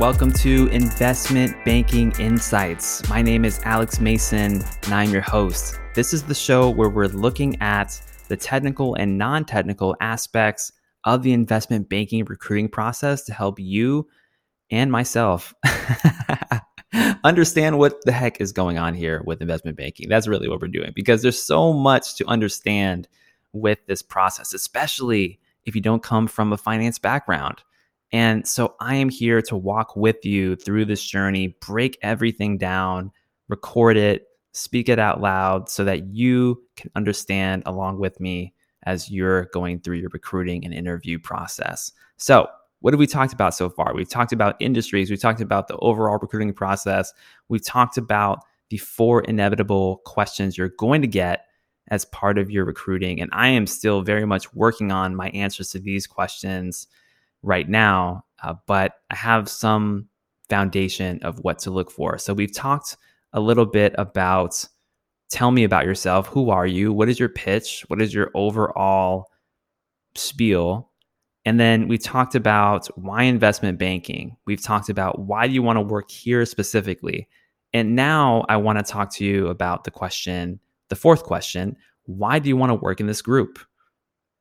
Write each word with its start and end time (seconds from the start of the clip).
Welcome 0.00 0.32
to 0.32 0.66
Investment 0.68 1.62
Banking 1.62 2.10
Insights. 2.12 3.06
My 3.10 3.20
name 3.20 3.44
is 3.44 3.60
Alex 3.64 4.00
Mason, 4.00 4.62
and 4.84 4.94
I'm 4.94 5.10
your 5.10 5.20
host. 5.20 5.78
This 5.94 6.14
is 6.14 6.22
the 6.22 6.34
show 6.34 6.70
where 6.70 6.88
we're 6.88 7.08
looking 7.08 7.60
at 7.60 8.00
the 8.28 8.36
technical 8.38 8.94
and 8.94 9.18
non 9.18 9.44
technical 9.44 9.94
aspects 10.00 10.72
of 11.04 11.22
the 11.22 11.34
investment 11.34 11.90
banking 11.90 12.24
recruiting 12.24 12.70
process 12.70 13.24
to 13.24 13.34
help 13.34 13.60
you 13.60 14.08
and 14.70 14.90
myself 14.90 15.52
understand 17.24 17.78
what 17.78 18.02
the 18.06 18.12
heck 18.12 18.40
is 18.40 18.52
going 18.52 18.78
on 18.78 18.94
here 18.94 19.22
with 19.26 19.42
investment 19.42 19.76
banking. 19.76 20.08
That's 20.08 20.26
really 20.26 20.48
what 20.48 20.62
we're 20.62 20.68
doing 20.68 20.92
because 20.94 21.20
there's 21.20 21.42
so 21.42 21.74
much 21.74 22.16
to 22.16 22.26
understand 22.26 23.06
with 23.52 23.84
this 23.84 24.00
process, 24.00 24.54
especially 24.54 25.38
if 25.66 25.74
you 25.74 25.82
don't 25.82 26.02
come 26.02 26.26
from 26.26 26.54
a 26.54 26.56
finance 26.56 26.98
background. 26.98 27.62
And 28.12 28.46
so 28.46 28.74
I 28.80 28.96
am 28.96 29.08
here 29.08 29.40
to 29.42 29.56
walk 29.56 29.94
with 29.94 30.24
you 30.24 30.56
through 30.56 30.86
this 30.86 31.02
journey, 31.02 31.56
break 31.60 31.98
everything 32.02 32.58
down, 32.58 33.12
record 33.48 33.96
it, 33.96 34.26
speak 34.52 34.88
it 34.88 34.98
out 34.98 35.20
loud 35.20 35.68
so 35.68 35.84
that 35.84 36.08
you 36.08 36.62
can 36.76 36.90
understand 36.96 37.62
along 37.66 37.98
with 37.98 38.18
me 38.18 38.52
as 38.84 39.10
you're 39.10 39.44
going 39.46 39.80
through 39.80 39.98
your 39.98 40.10
recruiting 40.12 40.64
and 40.64 40.74
interview 40.74 41.18
process. 41.18 41.92
So, 42.16 42.48
what 42.80 42.94
have 42.94 42.98
we 42.98 43.06
talked 43.06 43.34
about 43.34 43.54
so 43.54 43.68
far? 43.68 43.92
We've 43.94 44.08
talked 44.08 44.32
about 44.32 44.56
industries, 44.58 45.10
we've 45.10 45.20
talked 45.20 45.42
about 45.42 45.68
the 45.68 45.76
overall 45.76 46.18
recruiting 46.18 46.54
process, 46.54 47.12
we've 47.48 47.64
talked 47.64 47.98
about 47.98 48.42
the 48.70 48.78
four 48.78 49.20
inevitable 49.22 50.00
questions 50.06 50.56
you're 50.56 50.70
going 50.70 51.02
to 51.02 51.08
get 51.08 51.44
as 51.88 52.06
part 52.06 52.38
of 52.38 52.50
your 52.50 52.64
recruiting. 52.64 53.20
And 53.20 53.30
I 53.34 53.48
am 53.48 53.66
still 53.66 54.00
very 54.00 54.24
much 54.24 54.54
working 54.54 54.92
on 54.92 55.14
my 55.14 55.28
answers 55.30 55.70
to 55.72 55.78
these 55.78 56.06
questions 56.06 56.86
right 57.42 57.68
now, 57.68 58.24
uh, 58.42 58.54
but 58.66 58.94
I 59.10 59.16
have 59.16 59.48
some 59.48 60.08
foundation 60.48 61.20
of 61.22 61.38
what 61.40 61.58
to 61.60 61.70
look 61.70 61.90
for. 61.90 62.18
So 62.18 62.34
we've 62.34 62.54
talked 62.54 62.96
a 63.32 63.40
little 63.40 63.66
bit 63.66 63.94
about 63.96 64.64
tell 65.30 65.52
me 65.52 65.64
about 65.64 65.86
yourself. 65.86 66.26
Who 66.26 66.50
are 66.50 66.66
you? 66.66 66.92
What 66.92 67.08
is 67.08 67.18
your 67.18 67.28
pitch? 67.28 67.84
What 67.88 68.02
is 68.02 68.12
your 68.12 68.30
overall 68.34 69.30
spiel? 70.16 70.90
And 71.44 71.58
then 71.58 71.88
we 71.88 71.96
talked 71.96 72.34
about 72.34 72.86
why 72.98 73.22
investment 73.22 73.78
banking. 73.78 74.36
We've 74.44 74.62
talked 74.62 74.90
about 74.90 75.20
why 75.20 75.46
do 75.46 75.54
you 75.54 75.62
want 75.62 75.76
to 75.78 75.82
work 75.82 76.10
here 76.10 76.44
specifically. 76.44 77.28
And 77.72 77.94
now 77.94 78.44
I 78.48 78.56
want 78.56 78.78
to 78.78 78.84
talk 78.84 79.12
to 79.14 79.24
you 79.24 79.46
about 79.46 79.84
the 79.84 79.90
question, 79.90 80.60
the 80.88 80.96
fourth 80.96 81.22
question, 81.22 81.76
why 82.04 82.40
do 82.40 82.48
you 82.48 82.56
want 82.56 82.70
to 82.70 82.74
work 82.74 83.00
in 83.00 83.06
this 83.06 83.22
group? 83.22 83.60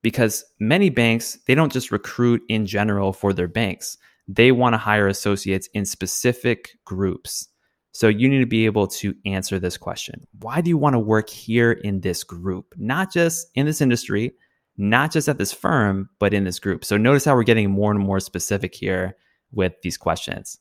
Because 0.02 0.46
many 0.60 0.90
banks, 0.90 1.38
they 1.48 1.56
don't 1.56 1.72
just 1.72 1.92
recruit 1.92 2.42
in 2.48 2.66
general 2.66 3.12
for 3.12 3.34
their 3.34 3.48
banks. 3.48 3.98
They 4.28 4.52
want 4.52 4.74
to 4.74 4.78
hire 4.78 5.08
associates 5.08 5.68
in 5.74 5.86
specific 5.86 6.78
groups. 6.86 7.48
So 7.92 8.08
you 8.08 8.30
need 8.30 8.40
to 8.40 8.46
be 8.46 8.66
able 8.66 8.88
to 8.88 9.16
answer 9.26 9.60
this 9.60 9.78
question. 9.78 10.24
Why 10.40 10.62
do 10.62 10.70
you 10.70 10.78
want 10.78 10.94
to 10.94 11.00
work 11.00 11.30
here 11.30 11.72
in 11.72 12.02
this 12.02 12.24
group? 12.24 12.74
Not 12.78 13.12
just 13.12 13.50
in 13.56 13.66
this 13.66 13.82
industry, 13.82 14.34
not 14.78 15.12
just 15.12 15.28
at 15.28 15.38
this 15.38 15.52
firm, 15.52 16.10
but 16.20 16.34
in 16.34 16.46
this 16.46 16.60
group. 16.60 16.86
So 16.86 16.96
notice 16.96 17.26
how 17.26 17.36
we're 17.36 17.44
getting 17.44 17.70
more 17.70 17.92
and 17.92 18.00
more 18.00 18.20
specific 18.20 18.74
here 18.74 19.18
with 19.52 19.74
these 19.82 19.98
questions. 19.98 20.60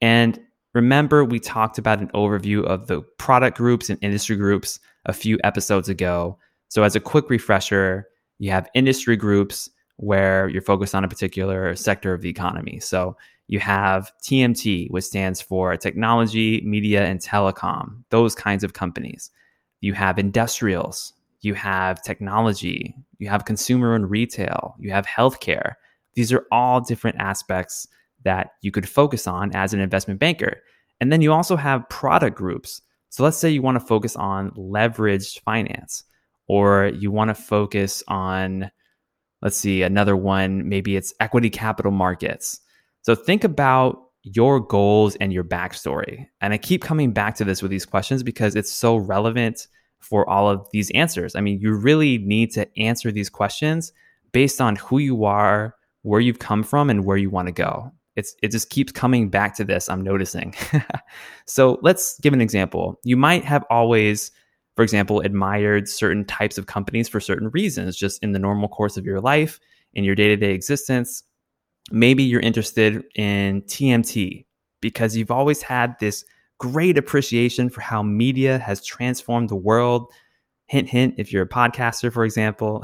And 0.00 0.40
remember, 0.74 1.24
we 1.24 1.38
talked 1.38 1.78
about 1.78 2.00
an 2.00 2.08
overview 2.08 2.64
of 2.64 2.88
the 2.88 3.02
product 3.18 3.56
groups 3.56 3.88
and 3.88 3.98
industry 4.02 4.36
groups 4.36 4.80
a 5.06 5.12
few 5.12 5.38
episodes 5.44 5.88
ago. 5.88 6.38
So, 6.68 6.82
as 6.82 6.96
a 6.96 7.00
quick 7.00 7.30
refresher, 7.30 8.08
you 8.42 8.50
have 8.50 8.68
industry 8.74 9.16
groups 9.16 9.70
where 9.98 10.48
you're 10.48 10.62
focused 10.62 10.96
on 10.96 11.04
a 11.04 11.08
particular 11.08 11.76
sector 11.76 12.12
of 12.12 12.22
the 12.22 12.28
economy. 12.28 12.80
So, 12.80 13.16
you 13.46 13.60
have 13.60 14.10
TMT, 14.24 14.90
which 14.90 15.04
stands 15.04 15.40
for 15.40 15.76
technology, 15.76 16.60
media, 16.64 17.04
and 17.04 17.20
telecom, 17.20 18.02
those 18.10 18.34
kinds 18.34 18.64
of 18.64 18.72
companies. 18.72 19.30
You 19.80 19.92
have 19.92 20.18
industrials, 20.18 21.12
you 21.42 21.54
have 21.54 22.02
technology, 22.02 22.96
you 23.18 23.28
have 23.28 23.44
consumer 23.44 23.94
and 23.94 24.10
retail, 24.10 24.74
you 24.80 24.90
have 24.90 25.06
healthcare. 25.06 25.74
These 26.14 26.32
are 26.32 26.46
all 26.50 26.80
different 26.80 27.18
aspects 27.20 27.86
that 28.24 28.54
you 28.62 28.72
could 28.72 28.88
focus 28.88 29.26
on 29.26 29.54
as 29.54 29.72
an 29.72 29.80
investment 29.80 30.18
banker. 30.18 30.62
And 31.00 31.12
then 31.12 31.20
you 31.20 31.32
also 31.32 31.56
have 31.56 31.88
product 31.90 32.36
groups. 32.36 32.80
So 33.10 33.22
let's 33.22 33.36
say 33.36 33.50
you 33.50 33.62
want 33.62 33.78
to 33.78 33.86
focus 33.86 34.16
on 34.16 34.50
leveraged 34.52 35.40
finance, 35.40 36.04
or 36.48 36.90
you 36.94 37.10
want 37.10 37.28
to 37.28 37.34
focus 37.34 38.02
on, 38.08 38.70
let's 39.40 39.56
see, 39.56 39.82
another 39.82 40.16
one, 40.16 40.68
maybe 40.68 40.96
it's 40.96 41.14
equity 41.20 41.50
capital 41.50 41.92
markets 41.92 42.60
so 43.02 43.16
think 43.16 43.42
about 43.44 44.00
your 44.22 44.60
goals 44.60 45.16
and 45.16 45.32
your 45.32 45.44
backstory. 45.44 46.26
And 46.40 46.54
I 46.54 46.58
keep 46.58 46.82
coming 46.82 47.12
back 47.12 47.34
to 47.36 47.44
this 47.44 47.60
with 47.60 47.70
these 47.70 47.84
questions 47.84 48.22
because 48.22 48.54
it's 48.54 48.72
so 48.72 48.96
relevant 48.96 49.66
for 49.98 50.28
all 50.28 50.48
of 50.48 50.66
these 50.72 50.90
answers. 50.92 51.34
I 51.34 51.40
mean, 51.40 51.60
you 51.60 51.74
really 51.74 52.18
need 52.18 52.52
to 52.52 52.66
answer 52.78 53.10
these 53.10 53.28
questions 53.28 53.92
based 54.30 54.60
on 54.60 54.76
who 54.76 54.98
you 54.98 55.24
are, 55.24 55.74
where 56.02 56.20
you've 56.20 56.38
come 56.38 56.62
from, 56.62 56.90
and 56.90 57.04
where 57.04 57.16
you 57.16 57.28
want 57.28 57.46
to 57.46 57.52
go. 57.52 57.90
It's 58.14 58.34
it 58.42 58.50
just 58.52 58.70
keeps 58.70 58.92
coming 58.92 59.28
back 59.28 59.56
to 59.56 59.64
this. 59.64 59.88
I'm 59.88 60.02
noticing. 60.02 60.54
so 61.46 61.78
let's 61.82 62.18
give 62.20 62.32
an 62.32 62.40
example. 62.40 63.00
You 63.04 63.16
might 63.16 63.44
have 63.44 63.64
always, 63.70 64.30
for 64.76 64.82
example, 64.82 65.20
admired 65.20 65.88
certain 65.88 66.24
types 66.24 66.58
of 66.58 66.66
companies 66.66 67.08
for 67.08 67.20
certain 67.20 67.50
reasons, 67.50 67.96
just 67.96 68.22
in 68.22 68.32
the 68.32 68.38
normal 68.38 68.68
course 68.68 68.96
of 68.96 69.04
your 69.04 69.20
life, 69.20 69.60
in 69.94 70.04
your 70.04 70.14
day 70.14 70.28
to 70.28 70.36
day 70.36 70.52
existence 70.52 71.24
maybe 71.90 72.22
you're 72.22 72.40
interested 72.40 73.04
in 73.14 73.62
TMT 73.62 74.44
because 74.80 75.16
you've 75.16 75.30
always 75.30 75.62
had 75.62 75.98
this 75.98 76.24
great 76.58 76.96
appreciation 76.96 77.68
for 77.68 77.80
how 77.80 78.02
media 78.02 78.58
has 78.58 78.84
transformed 78.84 79.48
the 79.48 79.56
world. 79.56 80.12
Hint, 80.66 80.88
hint, 80.88 81.14
if 81.18 81.32
you're 81.32 81.42
a 81.42 81.48
podcaster, 81.48 82.12
for 82.12 82.24
example. 82.24 82.82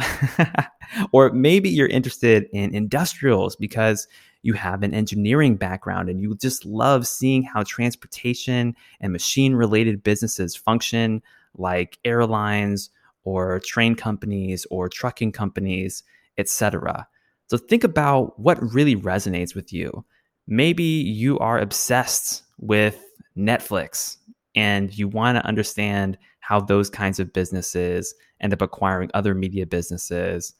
or 1.12 1.31
maybe 1.31 1.69
you're 1.69 1.88
interested 1.88 2.49
in 2.53 2.75
industrials 2.75 3.56
because 3.56 4.09
you 4.43 4.53
have 4.53 4.82
an 4.82 4.94
engineering 4.94 5.56
background 5.56 6.09
and 6.09 6.20
you 6.20 6.37
just 6.37 6.65
love 6.65 7.06
seeing 7.06 7.43
how 7.43 7.62
transportation 7.62 8.75
and 9.00 9.12
machine 9.12 9.55
related 9.55 10.03
businesses 10.03 10.55
function, 10.55 11.22
like 11.59 11.99
airlines 12.05 12.91
or 13.25 13.61
train 13.61 13.95
companies 13.95 14.67
or 14.71 14.89
trucking 14.89 15.33
companies, 15.33 16.03
etc. 16.39 17.07
So 17.49 17.57
think 17.57 17.85
about 17.85 18.39
what 18.39 18.59
really 18.73 18.97
resonates 18.97 19.55
with 19.55 19.73
you. 19.73 20.05
Maybe 20.47 20.83
you 20.85 21.39
are 21.39 21.59
obsessed 21.59 22.43
with 22.59 23.05
Netflix 23.37 24.17
and 24.55 24.97
you 24.97 25.09
want 25.09 25.37
to 25.37 25.47
understand 25.47 26.19
how 26.41 26.61
those 26.61 26.89
kinds 26.89 27.21
of 27.21 27.33
businesses 27.33 28.15
end 28.41 28.53
up 28.53 28.63
acquiring 28.63 29.11
other 29.15 29.35
media 29.35 29.67
businesses 29.67 30.55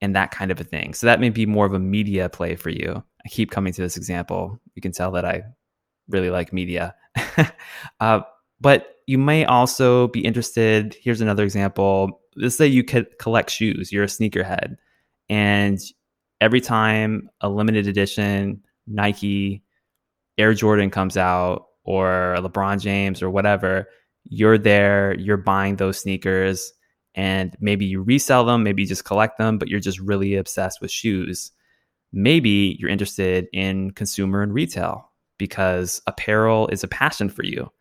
and 0.00 0.14
that 0.14 0.30
kind 0.30 0.50
of 0.50 0.60
a 0.60 0.64
thing. 0.64 0.94
So 0.94 1.06
that 1.06 1.20
may 1.20 1.30
be 1.30 1.46
more 1.46 1.66
of 1.66 1.74
a 1.74 1.78
media 1.78 2.28
play 2.28 2.56
for 2.56 2.70
you. 2.70 3.02
I 3.24 3.28
keep 3.28 3.50
coming 3.50 3.72
to 3.72 3.82
this 3.82 3.96
example. 3.96 4.58
You 4.74 4.82
can 4.82 4.92
tell 4.92 5.10
that 5.12 5.24
I 5.24 5.42
really 6.08 6.30
like 6.30 6.52
media. 6.52 6.94
uh, 8.00 8.20
but 8.60 8.96
you 9.10 9.18
may 9.18 9.44
also 9.44 10.06
be 10.06 10.20
interested. 10.20 10.96
Here's 11.02 11.20
another 11.20 11.42
example. 11.42 12.20
Let's 12.36 12.54
say 12.54 12.68
you 12.68 12.84
could 12.84 13.18
collect 13.18 13.50
shoes, 13.50 13.90
you're 13.90 14.04
a 14.04 14.06
sneakerhead, 14.06 14.76
and 15.28 15.80
every 16.40 16.60
time 16.60 17.28
a 17.40 17.48
limited 17.48 17.88
edition 17.88 18.62
Nike 18.86 19.64
Air 20.38 20.54
Jordan 20.54 20.90
comes 20.90 21.16
out 21.16 21.66
or 21.82 22.36
LeBron 22.38 22.80
James 22.80 23.20
or 23.20 23.30
whatever, 23.30 23.88
you're 24.26 24.58
there, 24.58 25.18
you're 25.18 25.36
buying 25.36 25.74
those 25.74 25.98
sneakers 25.98 26.72
and 27.16 27.56
maybe 27.58 27.86
you 27.86 28.02
resell 28.02 28.44
them, 28.44 28.62
maybe 28.62 28.82
you 28.82 28.88
just 28.88 29.04
collect 29.04 29.38
them, 29.38 29.58
but 29.58 29.66
you're 29.66 29.80
just 29.80 29.98
really 29.98 30.36
obsessed 30.36 30.80
with 30.80 30.92
shoes. 30.92 31.50
Maybe 32.12 32.76
you're 32.78 32.88
interested 32.88 33.48
in 33.52 33.90
consumer 33.90 34.40
and 34.40 34.54
retail 34.54 35.10
because 35.36 36.00
apparel 36.06 36.68
is 36.68 36.84
a 36.84 36.88
passion 36.88 37.28
for 37.28 37.42
you. 37.42 37.72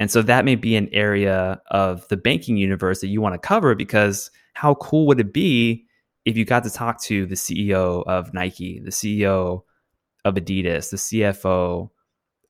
And 0.00 0.10
so 0.10 0.22
that 0.22 0.46
may 0.46 0.56
be 0.56 0.76
an 0.76 0.88
area 0.92 1.60
of 1.70 2.08
the 2.08 2.16
banking 2.16 2.56
universe 2.56 3.02
that 3.02 3.08
you 3.08 3.20
want 3.20 3.34
to 3.34 3.38
cover 3.38 3.74
because 3.74 4.30
how 4.54 4.74
cool 4.76 5.06
would 5.06 5.20
it 5.20 5.32
be 5.32 5.84
if 6.24 6.38
you 6.38 6.46
got 6.46 6.64
to 6.64 6.70
talk 6.70 7.00
to 7.02 7.26
the 7.26 7.34
CEO 7.34 8.02
of 8.06 8.32
Nike, 8.32 8.80
the 8.80 8.90
CEO 8.90 9.62
of 10.24 10.34
Adidas, 10.34 10.90
the 10.90 10.96
CFO 10.96 11.90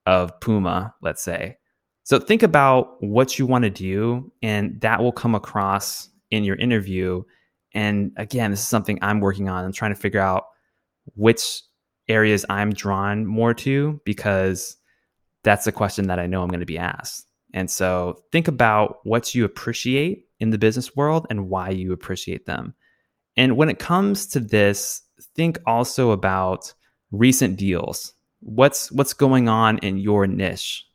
of 0.06 0.40
Puma, 0.40 0.94
let's 1.02 1.22
say. 1.22 1.58
So 2.04 2.20
think 2.20 2.44
about 2.44 3.02
what 3.02 3.38
you 3.38 3.46
want 3.46 3.64
to 3.64 3.70
do, 3.70 4.32
and 4.42 4.80
that 4.80 5.02
will 5.02 5.12
come 5.12 5.34
across 5.34 6.08
in 6.30 6.44
your 6.44 6.56
interview. 6.56 7.22
And 7.74 8.12
again, 8.16 8.52
this 8.52 8.60
is 8.60 8.68
something 8.68 8.98
I'm 9.02 9.20
working 9.20 9.48
on. 9.48 9.64
I'm 9.64 9.72
trying 9.72 9.94
to 9.94 10.00
figure 10.00 10.20
out 10.20 10.44
which 11.14 11.62
areas 12.08 12.44
I'm 12.48 12.72
drawn 12.72 13.26
more 13.26 13.54
to 13.54 14.00
because 14.04 14.76
that's 15.42 15.66
a 15.66 15.72
question 15.72 16.06
that 16.08 16.18
I 16.18 16.26
know 16.26 16.42
I'm 16.42 16.48
going 16.48 16.60
to 16.60 16.66
be 16.66 16.78
asked. 16.78 17.26
And 17.52 17.70
so 17.70 18.22
think 18.32 18.48
about 18.48 18.98
what 19.04 19.34
you 19.34 19.44
appreciate 19.44 20.26
in 20.38 20.50
the 20.50 20.58
business 20.58 20.94
world 20.96 21.26
and 21.30 21.48
why 21.48 21.70
you 21.70 21.92
appreciate 21.92 22.46
them. 22.46 22.74
And 23.36 23.56
when 23.56 23.68
it 23.68 23.78
comes 23.78 24.26
to 24.28 24.40
this, 24.40 25.02
think 25.34 25.58
also 25.66 26.10
about 26.10 26.72
recent 27.10 27.56
deals. 27.56 28.14
What's 28.40 28.90
what's 28.92 29.12
going 29.12 29.48
on 29.48 29.78
in 29.78 29.98
your 29.98 30.26
niche 30.26 30.86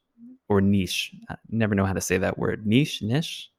or 0.48 0.62
niche? 0.62 1.14
I 1.30 1.36
never 1.50 1.76
know 1.76 1.86
how 1.86 1.94
to 1.94 2.02
say 2.02 2.18
that 2.18 2.38
word. 2.38 2.66
Niche, 2.66 3.02
niche, 3.02 3.52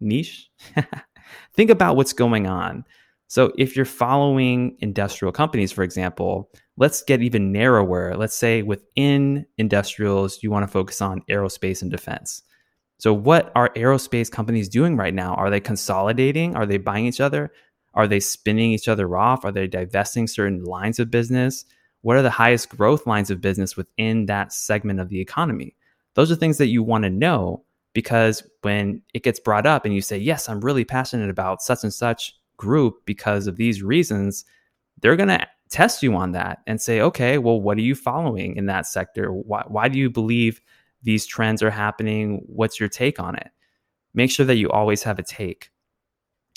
niche. 0.00 0.50
Think 1.54 1.70
about 1.70 1.96
what's 1.96 2.12
going 2.12 2.46
on. 2.46 2.84
So 3.32 3.50
if 3.56 3.76
you're 3.76 3.86
following 3.86 4.76
industrial 4.80 5.32
companies, 5.32 5.72
for 5.72 5.82
example, 5.82 6.50
let's 6.76 7.02
get 7.02 7.22
even 7.22 7.50
narrower. 7.50 8.14
Let's 8.14 8.36
say 8.36 8.60
within 8.60 9.46
industrials, 9.56 10.42
you 10.42 10.50
want 10.50 10.64
to 10.64 10.70
focus 10.70 11.00
on 11.00 11.22
aerospace 11.30 11.80
and 11.80 11.90
defense. 11.90 12.42
So, 12.98 13.14
what 13.14 13.50
are 13.54 13.72
aerospace 13.74 14.30
companies 14.30 14.68
doing 14.68 14.98
right 14.98 15.14
now? 15.14 15.32
Are 15.36 15.48
they 15.48 15.60
consolidating? 15.60 16.54
Are 16.56 16.66
they 16.66 16.76
buying 16.76 17.06
each 17.06 17.22
other? 17.22 17.50
Are 17.94 18.06
they 18.06 18.20
spinning 18.20 18.72
each 18.72 18.86
other 18.86 19.16
off? 19.16 19.46
Are 19.46 19.52
they 19.52 19.66
divesting 19.66 20.26
certain 20.26 20.64
lines 20.64 21.00
of 21.00 21.10
business? 21.10 21.64
What 22.02 22.18
are 22.18 22.22
the 22.22 22.28
highest 22.28 22.68
growth 22.68 23.06
lines 23.06 23.30
of 23.30 23.40
business 23.40 23.78
within 23.78 24.26
that 24.26 24.52
segment 24.52 25.00
of 25.00 25.08
the 25.08 25.22
economy? 25.22 25.74
Those 26.16 26.30
are 26.30 26.36
things 26.36 26.58
that 26.58 26.66
you 26.66 26.82
want 26.82 27.04
to 27.04 27.10
know 27.10 27.64
because 27.94 28.42
when 28.60 29.00
it 29.14 29.22
gets 29.22 29.40
brought 29.40 29.64
up 29.64 29.86
and 29.86 29.94
you 29.94 30.02
say, 30.02 30.18
Yes, 30.18 30.50
I'm 30.50 30.60
really 30.60 30.84
passionate 30.84 31.30
about 31.30 31.62
such 31.62 31.82
and 31.82 31.94
such 31.94 32.34
group 32.62 33.04
because 33.04 33.46
of 33.46 33.56
these 33.56 33.82
reasons, 33.82 34.44
they're 35.00 35.16
going 35.16 35.28
to 35.28 35.46
test 35.68 36.02
you 36.02 36.14
on 36.14 36.32
that 36.32 36.58
and 36.66 36.80
say, 36.80 37.00
Okay, 37.00 37.38
well, 37.38 37.60
what 37.60 37.78
are 37.78 37.82
you 37.82 37.94
following 37.94 38.56
in 38.56 38.66
that 38.66 38.86
sector? 38.86 39.32
Why, 39.32 39.64
why 39.66 39.88
do 39.88 39.98
you 39.98 40.10
believe 40.10 40.60
these 41.02 41.26
trends 41.26 41.62
are 41.62 41.70
happening. 41.70 42.42
What's 42.46 42.78
your 42.78 42.88
take 42.88 43.18
on 43.20 43.36
it? 43.36 43.50
Make 44.14 44.30
sure 44.30 44.46
that 44.46 44.56
you 44.56 44.70
always 44.70 45.02
have 45.02 45.18
a 45.18 45.22
take. 45.22 45.70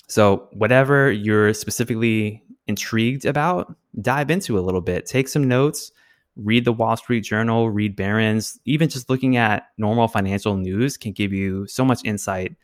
So, 0.08 0.48
whatever 0.52 1.10
you're 1.10 1.52
specifically 1.52 2.42
intrigued 2.66 3.24
about, 3.24 3.74
dive 4.00 4.30
into 4.30 4.58
a 4.58 4.60
little 4.60 4.80
bit. 4.80 5.06
Take 5.06 5.28
some 5.28 5.48
notes, 5.48 5.90
read 6.36 6.64
the 6.64 6.72
Wall 6.72 6.96
Street 6.96 7.22
Journal, 7.22 7.70
read 7.70 7.96
Barron's. 7.96 8.60
Even 8.64 8.88
just 8.88 9.10
looking 9.10 9.36
at 9.36 9.68
normal 9.78 10.06
financial 10.06 10.56
news 10.56 10.96
can 10.96 11.12
give 11.12 11.32
you 11.32 11.66
so 11.66 11.84
much 11.84 12.04
insight 12.04 12.54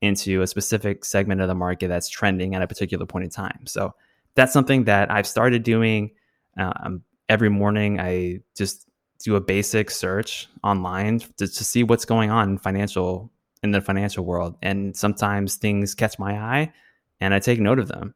into 0.00 0.42
a 0.42 0.46
specific 0.46 1.04
segment 1.04 1.40
of 1.40 1.48
the 1.48 1.54
market 1.54 1.88
that's 1.88 2.08
trending 2.08 2.54
at 2.54 2.62
a 2.62 2.66
particular 2.66 3.06
point 3.06 3.24
in 3.24 3.30
time. 3.30 3.66
So, 3.66 3.94
that's 4.34 4.52
something 4.52 4.84
that 4.84 5.10
I've 5.10 5.26
started 5.26 5.64
doing. 5.64 6.12
Um, 6.56 7.02
every 7.28 7.50
morning, 7.50 8.00
I 8.00 8.40
just 8.56 8.86
do 9.22 9.36
a 9.36 9.40
basic 9.40 9.90
search 9.90 10.48
online 10.64 11.20
to, 11.36 11.46
to 11.46 11.64
see 11.64 11.82
what's 11.82 12.04
going 12.04 12.30
on 12.30 12.50
in 12.50 12.58
financial 12.58 13.30
in 13.62 13.72
the 13.72 13.80
financial 13.80 14.24
world 14.24 14.56
and 14.62 14.96
sometimes 14.96 15.56
things 15.56 15.94
catch 15.94 16.18
my 16.18 16.38
eye 16.38 16.72
and 17.20 17.34
i 17.34 17.38
take 17.38 17.60
note 17.60 17.78
of 17.78 17.88
them 17.88 18.14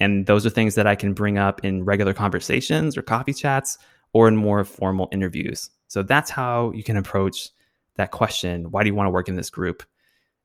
and 0.00 0.26
those 0.26 0.46
are 0.46 0.50
things 0.50 0.74
that 0.74 0.86
i 0.86 0.94
can 0.94 1.12
bring 1.12 1.36
up 1.36 1.62
in 1.64 1.84
regular 1.84 2.14
conversations 2.14 2.96
or 2.96 3.02
coffee 3.02 3.34
chats 3.34 3.76
or 4.14 4.26
in 4.26 4.36
more 4.36 4.64
formal 4.64 5.08
interviews 5.12 5.68
so 5.88 6.02
that's 6.02 6.30
how 6.30 6.72
you 6.72 6.82
can 6.82 6.96
approach 6.96 7.50
that 7.96 8.10
question 8.10 8.70
why 8.70 8.82
do 8.82 8.88
you 8.88 8.94
want 8.94 9.06
to 9.06 9.10
work 9.10 9.28
in 9.28 9.36
this 9.36 9.50
group 9.50 9.82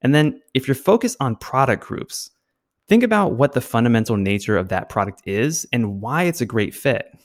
and 0.01 0.13
then 0.15 0.41
if 0.53 0.67
you're 0.67 0.75
focused 0.75 1.17
on 1.19 1.35
product 1.35 1.83
groups 1.83 2.31
think 2.87 3.03
about 3.03 3.33
what 3.33 3.53
the 3.53 3.61
fundamental 3.61 4.17
nature 4.17 4.57
of 4.57 4.69
that 4.69 4.89
product 4.89 5.21
is 5.25 5.65
and 5.71 6.01
why 6.01 6.23
it's 6.23 6.41
a 6.41 6.45
great 6.45 6.73
fit 6.75 7.15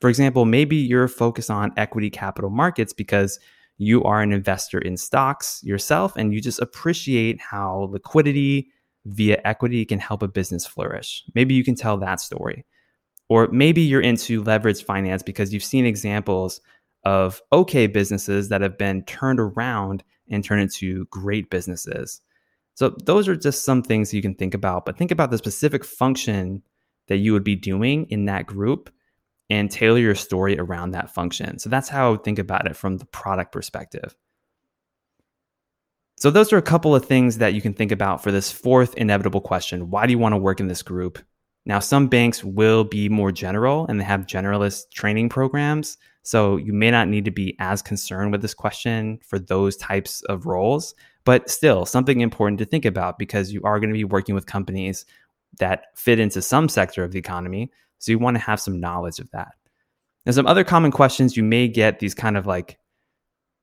for 0.00 0.10
example, 0.10 0.44
maybe 0.44 0.76
you're 0.76 1.08
focused 1.08 1.50
on 1.50 1.72
equity 1.76 2.10
capital 2.10 2.50
markets 2.50 2.92
because 2.92 3.40
you 3.78 4.02
are 4.04 4.22
an 4.22 4.32
investor 4.32 4.78
in 4.78 4.96
stocks 4.96 5.60
yourself 5.62 6.12
and 6.16 6.32
you 6.32 6.40
just 6.40 6.60
appreciate 6.60 7.40
how 7.40 7.88
liquidity 7.90 8.68
via 9.06 9.40
equity 9.44 9.84
can 9.84 9.98
help 9.98 10.22
a 10.22 10.28
business 10.28 10.66
flourish. 10.66 11.24
Maybe 11.34 11.54
you 11.54 11.64
can 11.64 11.74
tell 11.74 11.96
that 11.98 12.20
story. 12.20 12.64
Or 13.28 13.48
maybe 13.48 13.80
you're 13.80 14.00
into 14.00 14.42
leveraged 14.44 14.84
finance 14.84 15.22
because 15.22 15.52
you've 15.52 15.64
seen 15.64 15.86
examples 15.86 16.60
of 17.04 17.40
okay 17.52 17.86
businesses 17.86 18.48
that 18.48 18.60
have 18.60 18.78
been 18.78 19.02
turned 19.04 19.40
around 19.40 20.04
and 20.30 20.44
turned 20.44 20.62
into 20.62 21.06
great 21.06 21.50
businesses. 21.50 22.20
So, 22.74 22.90
those 23.04 23.28
are 23.28 23.36
just 23.36 23.64
some 23.64 23.82
things 23.82 24.12
you 24.12 24.22
can 24.22 24.34
think 24.34 24.54
about, 24.54 24.84
but 24.84 24.98
think 24.98 25.10
about 25.10 25.30
the 25.30 25.38
specific 25.38 25.84
function 25.84 26.62
that 27.08 27.18
you 27.18 27.32
would 27.32 27.44
be 27.44 27.56
doing 27.56 28.06
in 28.10 28.26
that 28.26 28.46
group 28.46 28.90
and 29.48 29.70
tailor 29.70 29.98
your 29.98 30.14
story 30.14 30.58
around 30.58 30.90
that 30.90 31.10
function. 31.10 31.58
So 31.58 31.68
that's 31.70 31.88
how 31.88 32.08
I 32.08 32.10
would 32.10 32.24
think 32.24 32.38
about 32.38 32.66
it 32.66 32.76
from 32.76 32.98
the 32.98 33.06
product 33.06 33.52
perspective. 33.52 34.14
So, 36.18 36.30
those 36.30 36.52
are 36.52 36.56
a 36.56 36.62
couple 36.62 36.94
of 36.94 37.04
things 37.04 37.38
that 37.38 37.52
you 37.52 37.60
can 37.60 37.74
think 37.74 37.92
about 37.92 38.22
for 38.22 38.32
this 38.32 38.50
fourth 38.50 38.94
inevitable 38.94 39.42
question 39.42 39.90
Why 39.90 40.06
do 40.06 40.12
you 40.12 40.18
want 40.18 40.32
to 40.32 40.38
work 40.38 40.60
in 40.60 40.68
this 40.68 40.82
group? 40.82 41.18
Now, 41.66 41.80
some 41.80 42.06
banks 42.06 42.44
will 42.44 42.84
be 42.84 43.08
more 43.08 43.32
general 43.32 43.86
and 43.88 44.00
they 44.00 44.04
have 44.04 44.26
generalist 44.26 44.92
training 44.94 45.28
programs. 45.28 45.98
So, 46.22 46.56
you 46.56 46.72
may 46.72 46.90
not 46.90 47.08
need 47.08 47.24
to 47.24 47.30
be 47.32 47.56
as 47.58 47.82
concerned 47.82 48.32
with 48.32 48.40
this 48.40 48.54
question 48.54 49.18
for 49.22 49.38
those 49.38 49.76
types 49.76 50.22
of 50.22 50.46
roles, 50.46 50.94
but 51.24 51.50
still 51.50 51.84
something 51.84 52.20
important 52.20 52.58
to 52.60 52.64
think 52.64 52.84
about 52.84 53.18
because 53.18 53.52
you 53.52 53.60
are 53.64 53.80
going 53.80 53.90
to 53.90 53.98
be 53.98 54.04
working 54.04 54.34
with 54.34 54.46
companies 54.46 55.04
that 55.58 55.86
fit 55.96 56.20
into 56.20 56.40
some 56.40 56.68
sector 56.68 57.02
of 57.02 57.10
the 57.10 57.18
economy. 57.18 57.70
So 57.98 58.12
you 58.12 58.18
want 58.18 58.36
to 58.36 58.42
have 58.42 58.60
some 58.60 58.78
knowledge 58.78 59.18
of 59.18 59.30
that. 59.32 59.52
Now, 60.24 60.32
some 60.32 60.46
other 60.46 60.64
common 60.64 60.92
questions 60.92 61.36
you 61.36 61.42
may 61.42 61.66
get 61.66 61.98
these 61.98 62.14
kind 62.14 62.36
of 62.36 62.46
like 62.46 62.78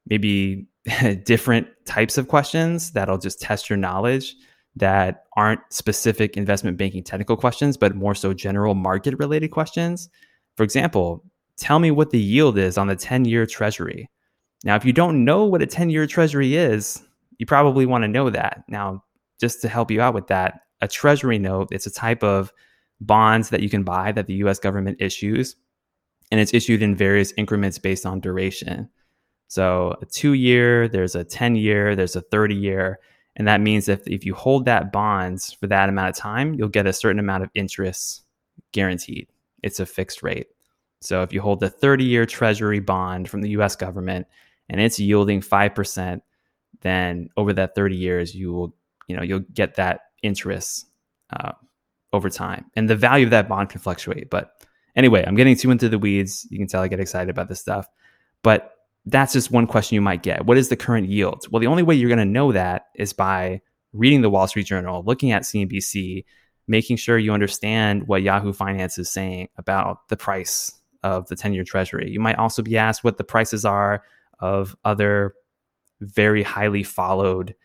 maybe 0.07 0.67
different 1.23 1.67
types 1.85 2.17
of 2.17 2.27
questions 2.27 2.91
that'll 2.91 3.17
just 3.17 3.39
test 3.39 3.69
your 3.69 3.77
knowledge 3.77 4.35
that 4.75 5.25
aren't 5.37 5.61
specific 5.69 6.35
investment 6.35 6.77
banking 6.77 7.03
technical 7.03 7.37
questions, 7.37 7.77
but 7.77 7.95
more 7.95 8.15
so 8.15 8.33
general 8.33 8.73
market 8.73 9.17
related 9.19 9.49
questions. 9.49 10.09
For 10.57 10.63
example, 10.63 11.23
tell 11.57 11.79
me 11.79 11.91
what 11.91 12.09
the 12.09 12.19
yield 12.19 12.57
is 12.57 12.77
on 12.77 12.87
the 12.87 12.95
10 12.95 13.25
year 13.25 13.45
treasury. 13.45 14.09
Now, 14.63 14.75
if 14.75 14.85
you 14.85 14.93
don't 14.93 15.25
know 15.25 15.45
what 15.45 15.61
a 15.61 15.67
10 15.67 15.89
year 15.89 16.07
treasury 16.07 16.55
is, 16.55 17.03
you 17.37 17.45
probably 17.45 17.85
want 17.85 18.03
to 18.03 18.07
know 18.07 18.29
that. 18.29 18.63
Now, 18.67 19.03
just 19.39 19.61
to 19.61 19.67
help 19.67 19.91
you 19.91 20.01
out 20.01 20.13
with 20.13 20.27
that, 20.27 20.61
a 20.81 20.87
treasury 20.87 21.39
note, 21.39 21.69
it's 21.71 21.85
a 21.85 21.91
type 21.91 22.23
of 22.23 22.51
bonds 23.01 23.49
that 23.49 23.61
you 23.61 23.69
can 23.69 23.83
buy 23.83 24.11
that 24.11 24.27
the 24.27 24.35
US 24.35 24.59
government 24.59 24.97
issues. 24.99 25.55
And 26.31 26.39
it's 26.39 26.53
issued 26.53 26.81
in 26.81 26.95
various 26.95 27.33
increments 27.37 27.77
based 27.77 28.05
on 28.05 28.19
duration. 28.19 28.89
So 29.47 29.95
a 30.01 30.05
two 30.05 30.33
year, 30.33 30.87
there's 30.87 31.15
a 31.15 31.23
10 31.23 31.55
year, 31.55 31.95
there's 31.95 32.15
a 32.15 32.21
30 32.21 32.55
year. 32.55 32.99
And 33.35 33.47
that 33.47 33.61
means 33.61 33.89
if, 33.89 34.07
if 34.07 34.25
you 34.25 34.35
hold 34.35 34.65
that 34.65 34.91
bonds 34.91 35.53
for 35.53 35.67
that 35.67 35.89
amount 35.89 36.09
of 36.09 36.15
time, 36.15 36.53
you'll 36.53 36.69
get 36.69 36.85
a 36.85 36.93
certain 36.93 37.19
amount 37.19 37.43
of 37.43 37.49
interest 37.55 38.23
guaranteed. 38.71 39.27
It's 39.63 39.79
a 39.79 39.85
fixed 39.85 40.21
rate. 40.21 40.47
So 41.01 41.21
if 41.21 41.33
you 41.33 41.41
hold 41.41 41.61
a 41.63 41.69
30 41.69 42.03
year 42.03 42.25
treasury 42.25 42.79
bond 42.79 43.29
from 43.29 43.41
the 43.41 43.49
US 43.49 43.75
government 43.75 44.27
and 44.69 44.79
it's 44.79 44.99
yielding 44.99 45.41
5%, 45.41 46.21
then 46.81 47.29
over 47.37 47.53
that 47.53 47.75
30 47.75 47.95
years, 47.95 48.35
you 48.35 48.53
will, 48.53 48.75
you 49.07 49.15
know, 49.15 49.23
you'll 49.23 49.39
get 49.39 49.75
that 49.75 50.01
interest 50.21 50.87
uh, 51.31 51.53
over 52.11 52.29
time. 52.29 52.65
And 52.75 52.89
the 52.89 52.95
value 52.95 53.25
of 53.25 53.31
that 53.31 53.49
bond 53.49 53.69
can 53.69 53.79
fluctuate. 53.81 54.29
But 54.29 54.53
anyway, 54.95 55.23
I'm 55.25 55.35
getting 55.35 55.55
too 55.55 55.71
into 55.71 55.89
the 55.89 55.99
weeds. 55.99 56.47
You 56.49 56.57
can 56.57 56.67
tell 56.67 56.81
I 56.81 56.87
get 56.87 56.99
excited 56.99 57.29
about 57.29 57.49
this 57.49 57.59
stuff. 57.59 57.87
But 58.43 58.71
that's 59.05 59.33
just 59.33 59.51
one 59.51 59.67
question 59.67 59.95
you 59.95 60.01
might 60.01 60.23
get. 60.23 60.45
What 60.45 60.57
is 60.57 60.69
the 60.69 60.77
current 60.77 61.09
yield? 61.09 61.45
Well, 61.51 61.59
the 61.59 61.67
only 61.67 61.83
way 61.83 61.95
you're 61.95 62.09
going 62.09 62.19
to 62.19 62.25
know 62.25 62.51
that 62.51 62.87
is 62.95 63.13
by 63.13 63.61
reading 63.91 64.21
the 64.21 64.29
Wall 64.29 64.47
Street 64.47 64.65
Journal, 64.65 65.03
looking 65.05 65.31
at 65.31 65.43
CNBC, 65.43 66.25
making 66.67 66.97
sure 66.97 67.17
you 67.17 67.33
understand 67.33 68.07
what 68.07 68.21
Yahoo 68.21 68.53
Finance 68.53 68.97
is 68.97 69.09
saying 69.09 69.49
about 69.57 70.07
the 70.07 70.17
price 70.17 70.73
of 71.03 71.27
the 71.27 71.35
10 71.35 71.53
year 71.53 71.63
treasury. 71.63 72.09
You 72.09 72.19
might 72.19 72.37
also 72.37 72.61
be 72.61 72.77
asked 72.77 73.03
what 73.03 73.17
the 73.17 73.23
prices 73.23 73.65
are 73.65 74.03
of 74.39 74.75
other 74.85 75.35
very 75.99 76.43
highly 76.43 76.83
followed 76.83 77.55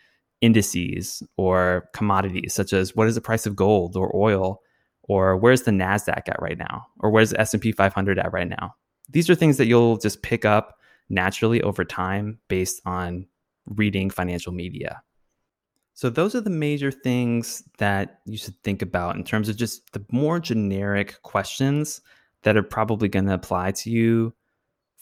indices 0.41 1.23
or 1.37 1.89
commodities 1.95 2.55
such 2.55 2.73
as 2.73 2.95
what 2.95 3.09
is 3.09 3.15
the 3.15 3.21
price 3.21 3.47
of 3.47 3.57
gold 3.57 3.97
or 3.97 4.15
oil 4.15 4.61
or 5.03 5.37
where's 5.37 5.63
the 5.63 5.71
nasdaq 5.73 6.29
at 6.29 6.41
right 6.41 6.59
now 6.59 6.87
or 7.01 7.11
where's 7.11 7.31
the 7.31 7.41
s&p 7.41 7.73
500 7.73 8.19
at 8.21 8.33
right 8.33 8.49
now 8.49 8.73
these 9.09 9.29
are 9.29 9.35
things 9.35 9.57
that 9.57 9.67
you'll 9.67 9.97
just 9.97 10.23
pick 10.23 10.45
up 10.45 10.78
naturally 11.09 11.63
over 11.63 11.85
time 11.85 12.39
based 12.49 12.81
on 12.85 13.27
reading 13.67 14.11
financial 14.11 14.53
media 14.53 15.03
so 15.99 16.09
those 16.09 16.37
are 16.37 16.41
the 16.41 16.49
major 16.49 16.93
things 16.93 17.65
that 17.79 18.21
you 18.25 18.39
should 18.39 18.55
think 18.63 18.83
about 18.83 19.17
in 19.17 19.25
terms 19.25 19.49
of 19.49 19.57
just 19.57 19.93
the 19.93 20.05
more 20.13 20.39
generic 20.39 21.21
questions 21.23 22.01
that 22.43 22.57
are 22.57 22.63
probably 22.63 23.09
going 23.09 23.27
to 23.27 23.35
apply 23.35 23.73
to 23.73 23.91
you 23.91 24.33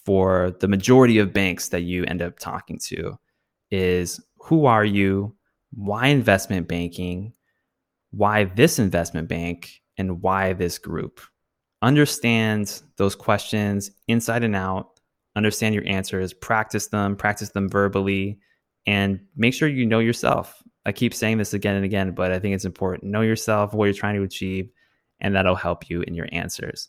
for 0.07 0.57
the 0.61 0.69
majority 0.69 1.19
of 1.19 1.33
banks 1.33 1.69
that 1.69 1.83
you 1.83 2.05
end 2.05 2.23
up 2.23 2.39
talking 2.39 2.79
to 2.79 3.19
is 3.71 4.25
who 4.39 4.67
are 4.67 4.85
you? 4.85 5.35
Why 5.75 6.07
investment 6.07 6.69
banking? 6.69 7.35
Why 8.13 8.45
this 8.45 8.79
investment 8.79 9.29
bank? 9.29 9.83
And 9.99 10.23
why 10.23 10.53
this 10.53 10.79
group? 10.79 11.21
Understand 11.83 12.81
those 12.97 13.15
questions 13.15 13.91
inside 14.09 14.45
and 14.45 14.57
out. 14.57 14.96
Understand 15.37 15.75
your 15.75 15.87
answers, 15.87 16.33
practice 16.33 16.89
them, 16.89 17.15
practice 17.15 17.51
them 17.51 17.69
verbally, 17.69 18.39
and 18.87 19.21
make 19.37 19.55
sure 19.55 19.69
you 19.69 19.87
know 19.87 19.99
yourself. 20.01 20.63
I 20.87 20.93
keep 20.93 21.15
saying 21.15 21.39
this 21.39 21.53
again 21.53 21.77
and 21.77 21.85
again, 21.85 22.13
but 22.13 22.33
I 22.33 22.39
think 22.39 22.55
it's 22.55 22.65
important. 22.65 23.11
Know 23.11 23.21
yourself, 23.21 23.75
what 23.75 23.85
you're 23.85 23.95
trying 23.95 24.17
to 24.17 24.23
achieve, 24.23 24.71
and 25.21 25.35
that'll 25.35 25.55
help 25.55 25.89
you 25.91 26.03
in 26.03 26.15
your 26.15 26.29
answers. 26.33 26.89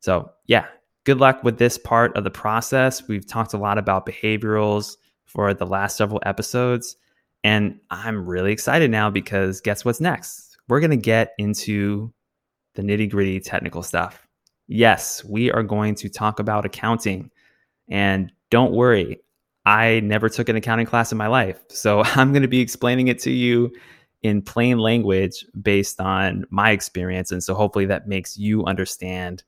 So, 0.00 0.30
yeah, 0.46 0.66
good 1.04 1.18
luck 1.18 1.42
with 1.44 1.58
this 1.58 1.78
part 1.78 2.16
of 2.16 2.24
the 2.24 2.30
process. 2.30 3.06
We've 3.06 3.26
talked 3.26 3.54
a 3.54 3.58
lot 3.58 3.78
about 3.78 4.06
behaviorals 4.06 4.96
for 5.24 5.52
the 5.54 5.66
last 5.66 5.96
several 5.96 6.20
episodes. 6.24 6.96
And 7.44 7.78
I'm 7.90 8.26
really 8.26 8.52
excited 8.52 8.90
now 8.90 9.10
because 9.10 9.60
guess 9.60 9.84
what's 9.84 10.00
next? 10.00 10.56
We're 10.68 10.80
going 10.80 10.90
to 10.90 10.96
get 10.96 11.34
into 11.38 12.12
the 12.74 12.82
nitty 12.82 13.10
gritty 13.10 13.40
technical 13.40 13.82
stuff. 13.82 14.26
Yes, 14.68 15.24
we 15.24 15.50
are 15.52 15.62
going 15.62 15.94
to 15.96 16.08
talk 16.08 16.40
about 16.40 16.64
accounting. 16.64 17.30
And 17.88 18.32
don't 18.50 18.72
worry, 18.72 19.20
I 19.64 20.00
never 20.00 20.28
took 20.28 20.48
an 20.48 20.56
accounting 20.56 20.86
class 20.86 21.12
in 21.12 21.18
my 21.18 21.26
life. 21.26 21.60
So 21.68 22.02
I'm 22.04 22.32
going 22.32 22.42
to 22.42 22.48
be 22.48 22.60
explaining 22.60 23.08
it 23.08 23.18
to 23.20 23.30
you 23.30 23.72
in 24.22 24.42
plain 24.42 24.78
language 24.78 25.44
based 25.60 26.00
on 26.00 26.44
my 26.50 26.70
experience. 26.70 27.30
And 27.30 27.42
so 27.42 27.54
hopefully 27.54 27.86
that 27.86 28.08
makes 28.08 28.36
you 28.36 28.64
understand 28.64 29.42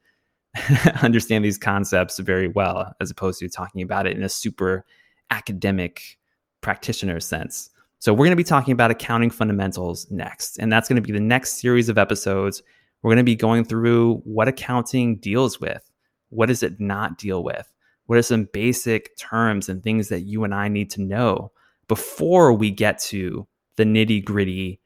understand 1.02 1.44
these 1.44 1.58
concepts 1.58 2.18
very 2.18 2.48
well 2.48 2.94
as 3.00 3.10
opposed 3.10 3.38
to 3.38 3.48
talking 3.48 3.82
about 3.82 4.06
it 4.06 4.16
in 4.16 4.22
a 4.22 4.28
super 4.28 4.84
academic 5.30 6.18
practitioner 6.60 7.20
sense. 7.20 7.70
So 8.00 8.12
we're 8.12 8.26
going 8.26 8.30
to 8.30 8.36
be 8.36 8.44
talking 8.44 8.72
about 8.72 8.90
accounting 8.90 9.30
fundamentals 9.30 10.10
next. 10.10 10.58
And 10.58 10.72
that's 10.72 10.88
going 10.88 11.00
to 11.00 11.06
be 11.06 11.12
the 11.12 11.20
next 11.20 11.60
series 11.60 11.88
of 11.88 11.98
episodes. 11.98 12.62
We're 13.02 13.10
going 13.10 13.18
to 13.18 13.24
be 13.24 13.36
going 13.36 13.64
through 13.64 14.16
what 14.24 14.48
accounting 14.48 15.16
deals 15.16 15.60
with. 15.60 15.88
What 16.30 16.46
does 16.46 16.62
it 16.62 16.80
not 16.80 17.18
deal 17.18 17.42
with? 17.42 17.72
What 18.08 18.18
are 18.18 18.22
some 18.22 18.48
basic 18.54 19.14
terms 19.18 19.68
and 19.68 19.82
things 19.82 20.08
that 20.08 20.22
you 20.22 20.42
and 20.44 20.54
I 20.54 20.68
need 20.68 20.90
to 20.92 21.02
know 21.02 21.52
before 21.88 22.54
we 22.54 22.70
get 22.70 22.98
to 23.00 23.46
the 23.76 23.84
nitty 23.84 24.24
gritty, 24.24 24.80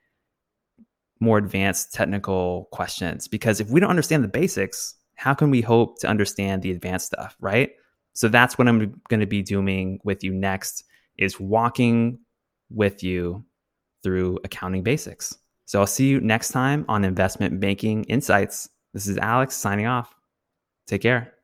more 1.21 1.38
advanced 1.38 1.95
technical 1.95 2.69
questions? 2.73 3.29
Because 3.29 3.61
if 3.61 3.71
we 3.71 3.79
don't 3.79 3.91
understand 3.91 4.25
the 4.25 4.29
basics, 4.29 4.97
how 5.14 5.35
can 5.35 5.50
we 5.50 5.61
hope 5.61 6.00
to 6.00 6.09
understand 6.09 6.62
the 6.62 6.73
advanced 6.73 7.07
stuff, 7.07 7.37
right? 7.38 7.71
So 8.12 8.26
that's 8.26 8.59
what 8.59 8.67
I'm 8.67 9.00
going 9.09 9.21
to 9.21 9.26
be 9.26 9.41
doing 9.41 10.00
with 10.02 10.25
you 10.25 10.35
next 10.35 10.83
is 11.17 11.38
walking 11.38 12.19
with 12.71 13.05
you 13.05 13.45
through 14.02 14.41
accounting 14.43 14.83
basics. 14.83 15.38
So 15.67 15.79
I'll 15.79 15.87
see 15.87 16.09
you 16.09 16.21
next 16.21 16.49
time 16.49 16.85
on 16.88 17.05
Investment 17.05 17.61
Banking 17.61 18.02
Insights. 18.05 18.69
This 18.95 19.07
is 19.07 19.17
Alex 19.19 19.55
signing 19.55 19.87
off. 19.87 20.12
Take 20.88 21.02
care. 21.02 21.35